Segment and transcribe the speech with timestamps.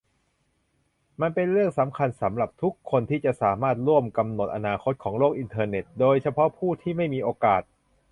[1.21, 7.61] มันเป็นเรื่องสำคัญสำหรับทุกคนที่จะสามารถร่วมกำหนดอนาคตของโลกอินเทอร์เน็ต โดยเฉพาะผู้ที่ไม่มีโอกาส